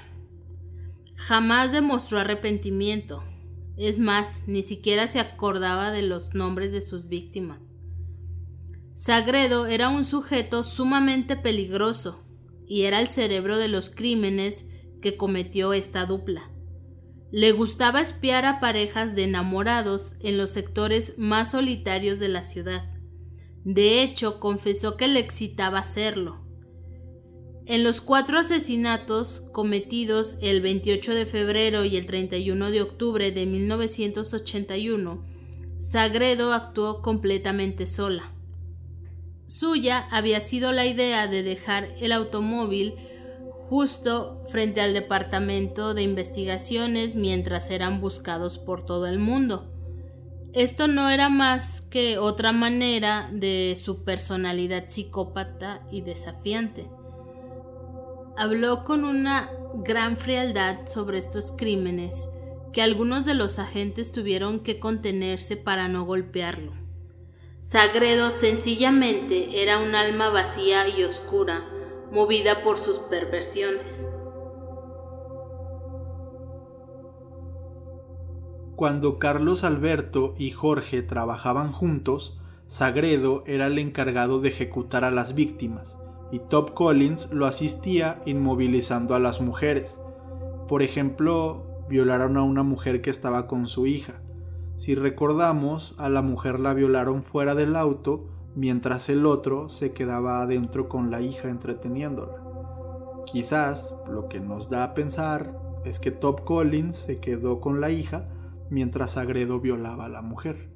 [1.16, 3.24] Jamás demostró arrepentimiento.
[3.78, 7.79] Es más, ni siquiera se acordaba de los nombres de sus víctimas.
[9.00, 12.22] Sagredo era un sujeto sumamente peligroso
[12.68, 14.68] y era el cerebro de los crímenes
[15.02, 16.52] que cometió esta dupla.
[17.32, 22.92] Le gustaba espiar a parejas de enamorados en los sectores más solitarios de la ciudad.
[23.64, 26.46] De hecho, confesó que le excitaba hacerlo.
[27.66, 33.46] En los cuatro asesinatos cometidos el 28 de febrero y el 31 de octubre de
[33.46, 35.26] 1981,
[35.78, 38.36] Sagredo actuó completamente sola.
[39.50, 42.94] Suya había sido la idea de dejar el automóvil
[43.68, 49.74] justo frente al departamento de investigaciones mientras eran buscados por todo el mundo.
[50.54, 56.88] Esto no era más que otra manera de su personalidad psicópata y desafiante.
[58.38, 59.50] Habló con una
[59.84, 62.28] gran frialdad sobre estos crímenes
[62.72, 66.89] que algunos de los agentes tuvieron que contenerse para no golpearlo.
[67.72, 71.64] Sagredo sencillamente era un alma vacía y oscura,
[72.12, 73.86] movida por sus perversiones.
[78.76, 85.36] Cuando Carlos Alberto y Jorge trabajaban juntos, Sagredo era el encargado de ejecutar a las
[85.36, 86.02] víctimas,
[86.32, 90.02] y Top Collins lo asistía inmovilizando a las mujeres.
[90.68, 94.22] Por ejemplo, violaron a una mujer que estaba con su hija.
[94.80, 100.42] Si recordamos, a la mujer la violaron fuera del auto mientras el otro se quedaba
[100.42, 102.32] adentro con la hija entreteniéndola.
[103.26, 107.92] Quizás lo que nos da a pensar es que Top Collins se quedó con la
[107.92, 108.30] hija
[108.70, 110.70] mientras Agredo violaba a la mujer.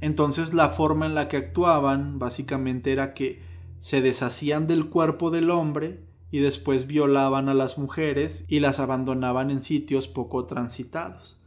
[0.00, 3.42] Entonces la forma en la que actuaban básicamente era que
[3.78, 9.50] se deshacían del cuerpo del hombre y después violaban a las mujeres y las abandonaban
[9.50, 11.39] en sitios poco transitados.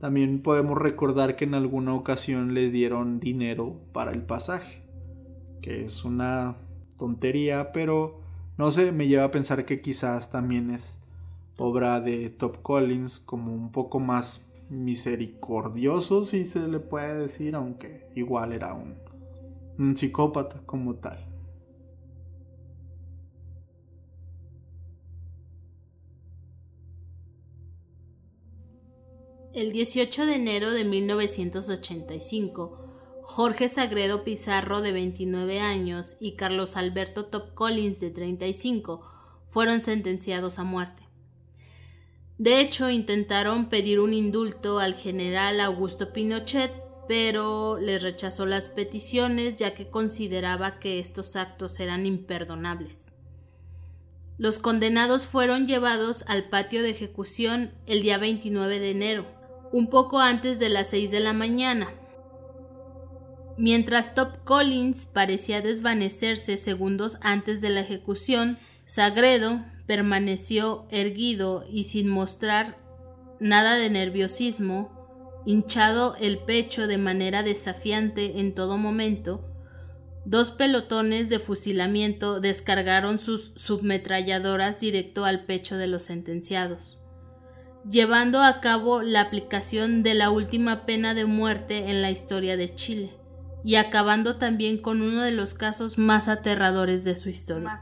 [0.00, 4.82] También podemos recordar que en alguna ocasión le dieron dinero para el pasaje,
[5.60, 6.56] que es una
[6.98, 8.20] tontería, pero
[8.56, 10.98] no sé, me lleva a pensar que quizás también es
[11.58, 18.08] obra de Top Collins como un poco más misericordioso, si se le puede decir, aunque
[18.14, 18.94] igual era un,
[19.78, 21.29] un psicópata como tal.
[29.52, 32.78] El 18 de enero de 1985,
[33.22, 39.04] Jorge Sagredo Pizarro, de 29 años, y Carlos Alberto Top Collins, de 35,
[39.48, 41.02] fueron sentenciados a muerte.
[42.38, 46.70] De hecho, intentaron pedir un indulto al general Augusto Pinochet,
[47.08, 53.10] pero les rechazó las peticiones ya que consideraba que estos actos eran imperdonables.
[54.38, 59.39] Los condenados fueron llevados al patio de ejecución el día 29 de enero,
[59.72, 61.88] un poco antes de las 6 de la mañana.
[63.56, 72.08] Mientras Top Collins parecía desvanecerse segundos antes de la ejecución, Sagredo permaneció erguido y sin
[72.08, 72.78] mostrar
[73.38, 79.46] nada de nerviosismo, hinchado el pecho de manera desafiante en todo momento,
[80.24, 86.99] dos pelotones de fusilamiento descargaron sus submetralladoras directo al pecho de los sentenciados
[87.88, 92.74] llevando a cabo la aplicación de la última pena de muerte en la historia de
[92.74, 93.14] Chile
[93.64, 97.78] y acabando también con uno de los casos más aterradores de su historia.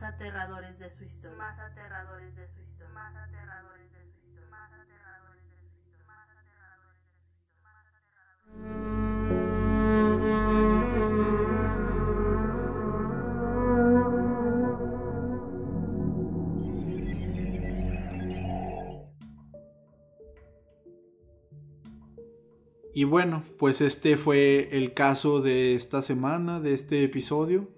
[22.98, 27.68] Y bueno, pues este fue el caso de esta semana, de este episodio.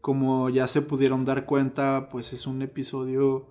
[0.00, 3.46] Como ya se pudieron dar cuenta, pues es un episodio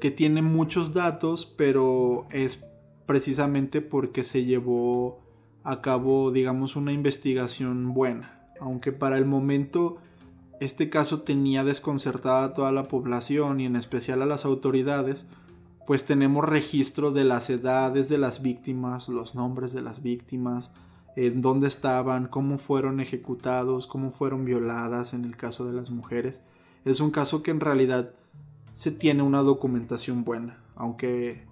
[0.00, 2.66] que tiene muchos datos, pero es
[3.04, 5.20] precisamente porque se llevó
[5.62, 8.48] a cabo, digamos, una investigación buena.
[8.62, 9.98] Aunque para el momento
[10.58, 15.28] este caso tenía desconcertada a toda la población y en especial a las autoridades,
[15.86, 20.72] pues tenemos registro de las edades de las víctimas, los nombres de las víctimas,
[21.16, 26.40] en dónde estaban, cómo fueron ejecutados, cómo fueron violadas en el caso de las mujeres.
[26.84, 28.10] Es un caso que en realidad
[28.72, 31.44] se tiene una documentación buena, aunque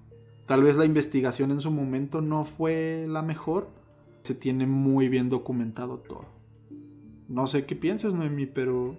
[0.47, 3.68] tal vez la investigación en su momento no fue la mejor,
[4.22, 6.26] se tiene muy bien documentado todo.
[7.28, 8.97] No sé qué piensas, Noemi, pero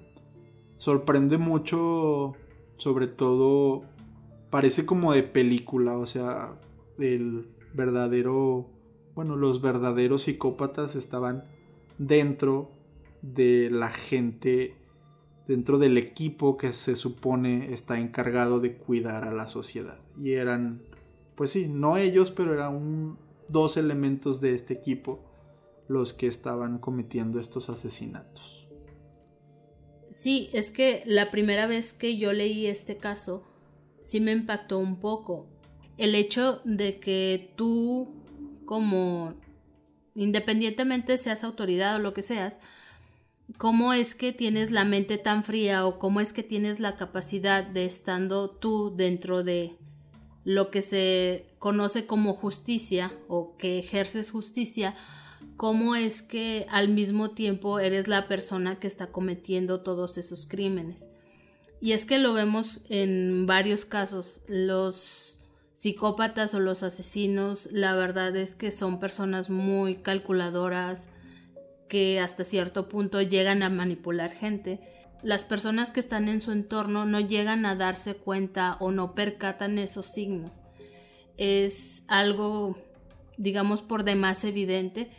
[0.77, 2.34] sorprende mucho,
[2.77, 3.84] sobre todo
[4.53, 6.53] parece como de película, o sea,
[6.99, 8.69] el, verdadero,
[9.15, 11.45] bueno, los verdaderos psicópatas estaban
[11.97, 12.69] dentro
[13.23, 14.75] de la gente,
[15.47, 19.97] dentro del equipo que se supone está encargado de cuidar a la sociedad.
[20.21, 20.83] Y eran,
[21.33, 25.19] pues sí, no ellos, pero eran dos elementos de este equipo
[25.87, 28.67] los que estaban cometiendo estos asesinatos.
[30.11, 33.43] Sí, es que la primera vez que yo leí este caso,
[34.03, 35.47] sí me impactó un poco.
[35.97, 38.13] El hecho de que tú,
[38.65, 39.33] como
[40.13, 42.59] independientemente seas autoridad o lo que seas,
[43.57, 47.63] cómo es que tienes la mente tan fría o cómo es que tienes la capacidad
[47.63, 49.77] de estando tú dentro de
[50.43, 54.95] lo que se conoce como justicia o que ejerces justicia,
[55.55, 61.07] cómo es que al mismo tiempo eres la persona que está cometiendo todos esos crímenes.
[61.84, 64.39] Y es que lo vemos en varios casos.
[64.47, 65.38] Los
[65.73, 71.09] psicópatas o los asesinos, la verdad es que son personas muy calculadoras,
[71.89, 74.79] que hasta cierto punto llegan a manipular gente.
[75.23, 79.77] Las personas que están en su entorno no llegan a darse cuenta o no percatan
[79.77, 80.53] esos signos.
[81.36, 82.77] Es algo,
[83.36, 85.11] digamos, por demás evidente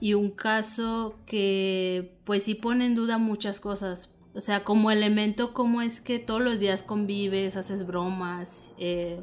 [0.00, 4.10] y un caso que pues sí pone en duda muchas cosas.
[4.34, 9.20] O sea, como elemento, cómo es que todos los días convives, haces bromas, eh,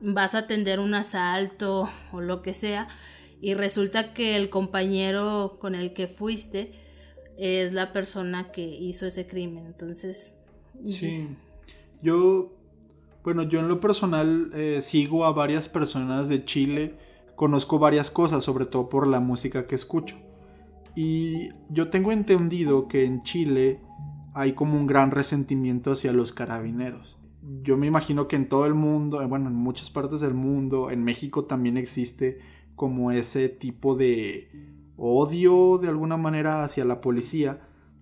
[0.00, 2.88] vas a atender un asalto o lo que sea,
[3.40, 6.72] y resulta que el compañero con el que fuiste
[7.38, 9.66] es la persona que hizo ese crimen.
[9.66, 10.38] Entonces...
[10.86, 11.28] Sí,
[12.02, 12.52] yo,
[13.22, 16.96] bueno, yo en lo personal eh, sigo a varias personas de Chile
[17.42, 20.16] conozco varias cosas, sobre todo por la música que escucho.
[20.94, 23.80] Y yo tengo entendido que en Chile
[24.34, 27.18] hay como un gran resentimiento hacia los carabineros.
[27.62, 30.90] Yo me imagino que en todo el mundo, eh, bueno, en muchas partes del mundo,
[30.90, 32.38] en México también existe
[32.76, 34.50] como ese tipo de
[34.96, 37.60] odio de alguna manera hacia la policía,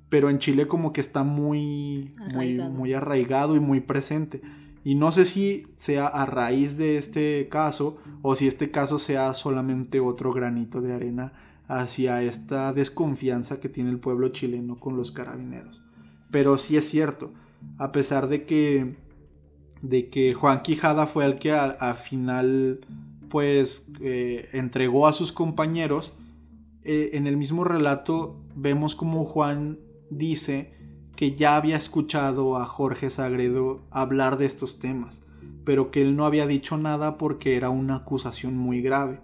[0.09, 4.43] pero en Chile como que está muy, muy, muy arraigado y muy presente.
[4.85, 9.35] Y no sé si sea a raíz de este caso o si este caso sea
[9.35, 11.33] solamente otro granito de arena
[11.69, 15.81] hacia esta desconfianza que tiene el pueblo chileno con los carabineros.
[16.31, 17.33] Pero sí es cierto,
[17.79, 18.97] a pesar de que
[19.83, 22.81] de que Juan Quijada fue el que al final
[23.29, 26.15] pues eh, entregó a sus compañeros,
[26.83, 29.79] eh, en el mismo relato vemos como Juan
[30.11, 30.75] dice
[31.17, 35.23] que ya había escuchado a Jorge Sagredo hablar de estos temas,
[35.65, 39.21] pero que él no había dicho nada porque era una acusación muy grave.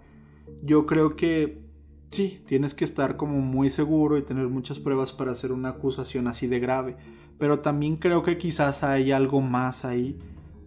[0.63, 1.66] Yo creo que
[2.11, 6.27] sí, tienes que estar como muy seguro y tener muchas pruebas para hacer una acusación
[6.27, 6.97] así de grave,
[7.37, 10.19] pero también creo que quizás hay algo más ahí,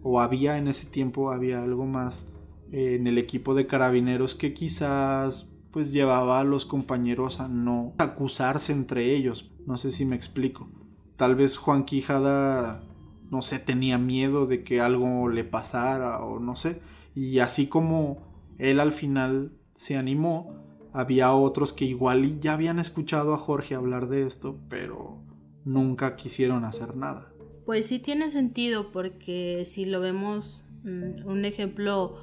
[0.03, 2.25] o había en ese tiempo, había algo más
[2.71, 7.93] eh, en el equipo de carabineros que quizás pues llevaba a los compañeros a no
[7.97, 9.51] acusarse entre ellos.
[9.65, 10.67] No sé si me explico.
[11.15, 12.83] Tal vez Juan Quijada,
[13.29, 16.81] no sé, tenía miedo de que algo le pasara o no sé.
[17.15, 18.17] Y así como
[18.57, 20.60] él al final se animó,
[20.93, 25.23] había otros que igual ya habían escuchado a Jorge hablar de esto, pero
[25.63, 27.31] nunca quisieron hacer nada.
[27.65, 32.17] Pues sí tiene sentido porque si lo vemos, mm, un ejemplo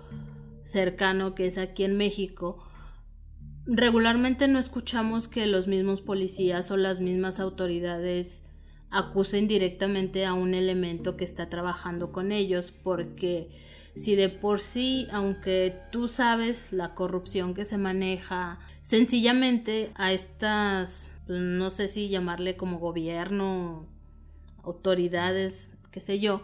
[0.65, 2.63] cercano que es aquí en México,
[3.67, 8.45] regularmente no escuchamos que los mismos policías o las mismas autoridades
[8.91, 13.51] acusen directamente a un elemento que está trabajando con ellos, porque
[13.97, 21.11] si de por sí, aunque tú sabes la corrupción que se maneja, sencillamente a estas,
[21.27, 23.87] no sé si llamarle como gobierno,
[24.63, 26.43] autoridades, qué sé yo,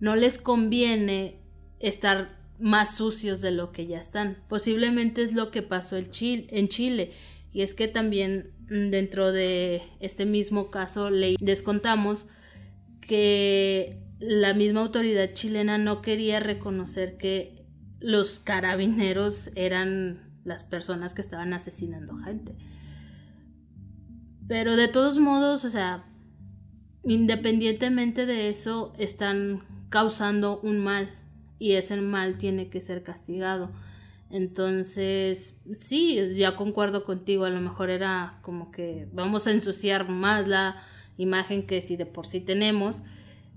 [0.00, 1.40] no les conviene
[1.80, 4.38] estar más sucios de lo que ya están.
[4.48, 7.12] Posiblemente es lo que pasó en Chile.
[7.52, 12.26] Y es que también Mm, dentro de este mismo caso le descontamos
[13.00, 17.64] que la misma autoridad chilena no quería reconocer que
[18.00, 22.54] los carabineros eran las personas que estaban asesinando gente.
[24.48, 26.04] Pero de todos modos, o sea,
[27.02, 31.10] independientemente de eso, están causando un mal
[31.58, 33.72] y ese mal tiene que ser castigado.
[34.30, 40.48] Entonces, sí, ya concuerdo contigo, a lo mejor era como que vamos a ensuciar más
[40.48, 40.82] la
[41.16, 43.02] imagen que si de por sí tenemos.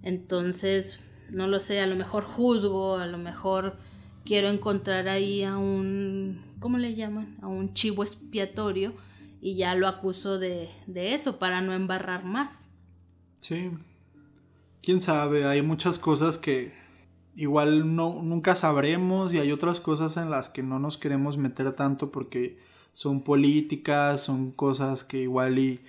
[0.04, 3.78] Entonces, no lo sé, a lo mejor juzgo, a lo mejor
[4.26, 7.38] quiero encontrar ahí a un, ¿cómo le llaman?
[7.42, 8.94] A un chivo expiatorio
[9.42, 12.68] y ya lo acuso de, de eso para no embarrar más.
[13.40, 13.72] Sí.
[14.82, 16.74] Quién sabe, hay muchas cosas que
[17.36, 21.72] igual no, nunca sabremos y hay otras cosas en las que no nos queremos meter
[21.74, 22.58] tanto porque
[22.94, 25.82] son políticas, son cosas que igual y...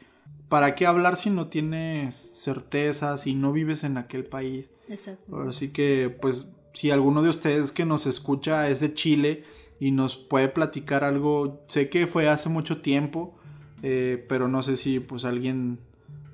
[0.51, 4.69] ¿Para qué hablar si no tienes certezas y no vives en aquel país?
[4.89, 5.41] Exacto.
[5.43, 9.45] Así que, pues, si alguno de ustedes que nos escucha es de Chile
[9.79, 13.39] y nos puede platicar algo, sé que fue hace mucho tiempo,
[13.85, 15.79] eh, pero no sé si pues alguien,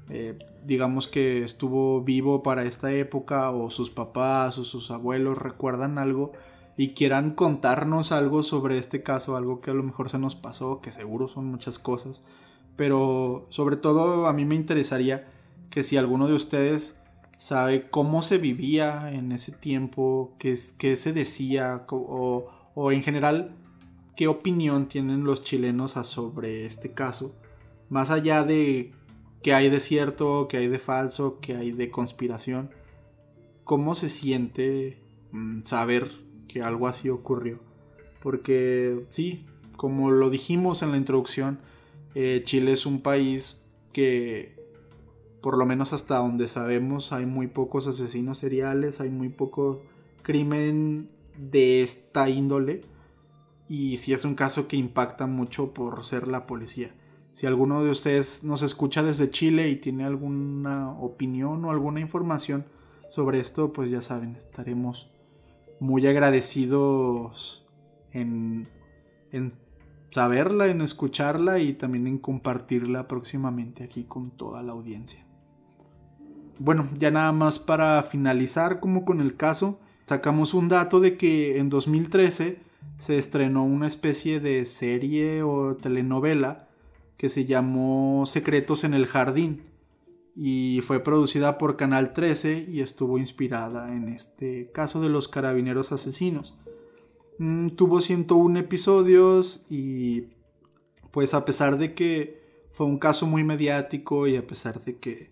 [0.09, 5.99] eh, digamos que estuvo vivo para esta época o sus papás o sus abuelos recuerdan
[5.99, 6.33] algo
[6.79, 10.81] y quieran contarnos algo sobre este caso, algo que a lo mejor se nos pasó,
[10.81, 12.23] que seguro son muchas cosas,
[12.77, 15.29] pero sobre todo a mí me interesaría
[15.71, 17.01] que si alguno de ustedes
[17.39, 23.57] sabe cómo se vivía en ese tiempo, qué, qué se decía o, en general
[24.17, 27.35] qué opinión tienen los chilenos sobre este caso,
[27.91, 28.93] más allá de
[29.43, 32.71] qué hay de cierto, qué hay de falso, qué hay de conspiración,
[33.65, 35.03] cómo se siente
[35.33, 36.11] mm, saber
[36.49, 37.61] que algo así ocurrió.
[38.23, 39.47] Porque sí,
[39.77, 41.61] como lo dijimos en la introducción,
[42.19, 43.61] eh, Chile es un país
[43.93, 44.57] que
[45.43, 49.83] por lo menos hasta donde sabemos, hay muy pocos asesinos seriales, hay muy poco
[50.23, 52.81] crimen de esta índole.
[53.69, 56.95] Y si es un caso que impacta mucho por ser la policía.
[57.35, 62.65] Si alguno de ustedes nos escucha desde Chile y tiene alguna opinión o alguna información
[63.11, 65.13] sobre esto, pues ya saben, estaremos
[65.81, 67.69] muy agradecidos
[68.11, 68.69] en,
[69.33, 69.53] en
[70.11, 75.27] saberla, en escucharla y también en compartirla próximamente aquí con toda la audiencia
[76.59, 81.59] bueno, ya nada más para finalizar como con el caso, sacamos un dato de que
[81.59, 82.59] en 2013
[82.99, 86.69] se estrenó una especie de serie o telenovela
[87.17, 89.63] que se llamó Secretos en el Jardín
[90.35, 95.93] y fue producida por Canal 13 y estuvo inspirada en este caso de los carabineros
[95.93, 96.59] asesinos.
[97.39, 100.29] Mm, tuvo 101 episodios y
[101.11, 102.41] pues a pesar de que
[102.73, 105.31] fue un caso muy mediático y a pesar de que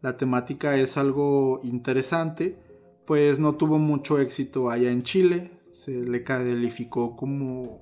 [0.00, 2.58] la temática es algo interesante,
[3.06, 7.80] pues no tuvo mucho éxito allá en Chile, se le calificó como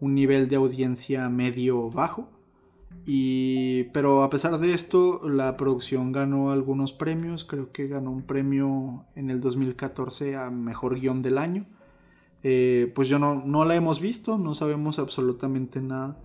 [0.00, 2.28] un nivel de audiencia medio bajo.
[3.04, 7.44] Y, pero a pesar de esto, la producción ganó algunos premios.
[7.44, 11.66] Creo que ganó un premio en el 2014 a Mejor Guión del Año.
[12.48, 16.16] Eh, pues yo no, no la hemos visto, no sabemos absolutamente nada.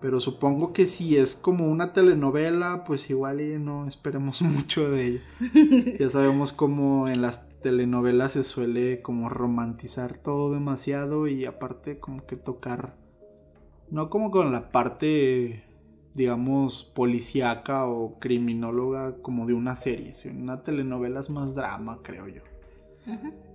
[0.00, 5.06] Pero supongo que si es como una telenovela, pues igual y no esperemos mucho de
[5.06, 5.22] ella.
[5.98, 12.24] ya sabemos cómo en las telenovelas se suele como romantizar todo demasiado y aparte como
[12.24, 12.94] que tocar,
[13.90, 15.64] no como con la parte,
[16.14, 20.14] digamos, policíaca o criminóloga como de una serie.
[20.14, 22.42] Si una telenovela es más drama, creo yo.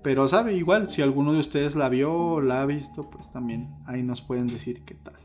[0.01, 3.69] Pero sabe, igual, si alguno de ustedes la vio o la ha visto, pues también
[3.85, 5.15] ahí nos pueden decir qué tal.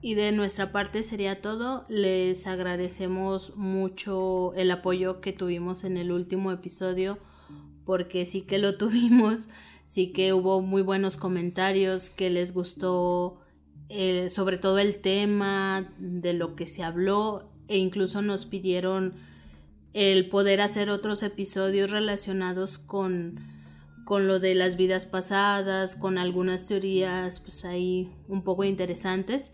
[0.00, 1.84] Y de nuestra parte sería todo.
[1.88, 7.18] Les agradecemos mucho el apoyo que tuvimos en el último episodio,
[7.84, 9.48] porque sí que lo tuvimos,
[9.88, 13.40] sí que hubo muy buenos comentarios, que les gustó
[13.88, 19.14] eh, sobre todo el tema de lo que se habló e incluso nos pidieron
[19.94, 23.40] el poder hacer otros episodios relacionados con,
[24.04, 29.52] con lo de las vidas pasadas, con algunas teorías pues ahí un poco interesantes.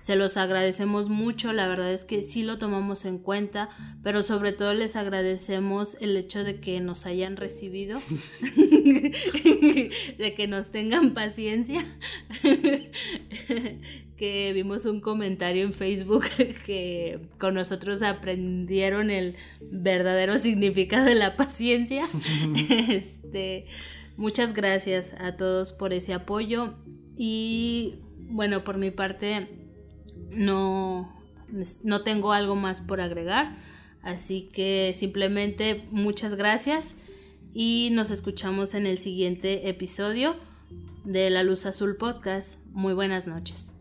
[0.00, 3.68] Se los agradecemos mucho, la verdad es que sí lo tomamos en cuenta,
[4.02, 8.00] pero sobre todo les agradecemos el hecho de que nos hayan recibido,
[8.56, 11.84] de que nos tengan paciencia,
[14.20, 16.26] que vimos un comentario en Facebook
[16.66, 22.06] que con nosotros aprendieron el verdadero significado de la paciencia.
[22.90, 23.64] este,
[24.18, 26.74] muchas gracias a todos por ese apoyo
[27.16, 27.94] y
[28.28, 29.48] bueno, por mi parte
[30.30, 31.10] no,
[31.82, 33.56] no tengo algo más por agregar.
[34.02, 36.94] Así que simplemente muchas gracias
[37.54, 40.36] y nos escuchamos en el siguiente episodio
[41.04, 42.58] de La Luz Azul Podcast.
[42.74, 43.72] Muy buenas noches.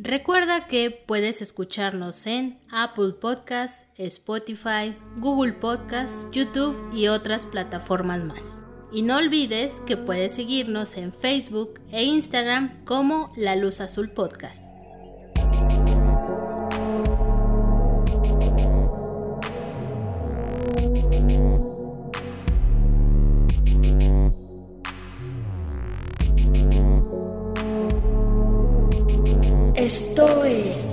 [0.00, 8.56] Recuerda que puedes escucharnos en Apple Podcasts, Spotify, Google Podcasts, YouTube y otras plataformas más.
[8.92, 14.77] Y no olvides que puedes seguirnos en Facebook e Instagram como La Luz Azul Podcast.
[29.88, 30.87] Esto es